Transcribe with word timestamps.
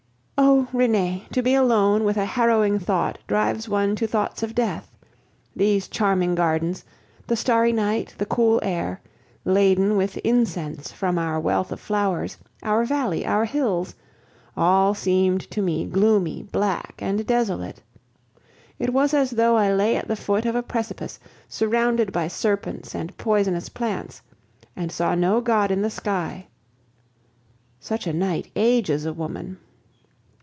Oh! 0.43 0.67
Renee, 0.73 1.25
to 1.33 1.41
be 1.41 1.53
alone 1.53 2.03
with 2.05 2.15
a 2.17 2.23
harrowing 2.25 2.79
thought 2.79 3.17
drives 3.27 3.67
one 3.67 3.93
to 3.97 4.07
thoughts 4.07 4.41
of 4.41 4.55
death. 4.55 4.95
These 5.55 5.87
charming 5.89 6.33
gardens, 6.33 6.85
the 7.27 7.35
starry 7.35 7.73
night, 7.73 8.15
the 8.17 8.25
cool 8.27 8.59
air, 8.63 9.01
laden 9.43 9.97
with 9.97 10.15
incense 10.23 10.89
from 10.91 11.17
our 11.17 11.39
wealth 11.41 11.71
of 11.73 11.79
flowers, 11.81 12.37
our 12.63 12.85
valley, 12.85 13.25
our 13.25 13.43
hills 13.45 13.95
all 14.55 14.93
seemed 14.93 15.41
to 15.51 15.61
me 15.61 15.85
gloomy, 15.85 16.43
black, 16.43 16.93
and 16.99 17.25
desolate. 17.27 17.81
It 18.79 18.93
was 18.93 19.13
as 19.13 19.31
though 19.31 19.57
I 19.57 19.73
lay 19.73 19.95
at 19.97 20.07
the 20.07 20.15
foot 20.15 20.45
of 20.45 20.55
a 20.55 20.63
precipice, 20.63 21.19
surrounded 21.49 22.11
by 22.13 22.27
serpents 22.29 22.95
and 22.95 23.17
poisonous 23.17 23.67
plants, 23.67 24.21
and 24.75 24.89
saw 24.91 25.15
no 25.15 25.41
God 25.41 25.69
in 25.69 25.81
the 25.81 25.89
sky. 25.91 26.47
Such 27.79 28.07
a 28.07 28.13
night 28.13 28.49
ages 28.55 29.05
a 29.05 29.11
woman. 29.11 29.57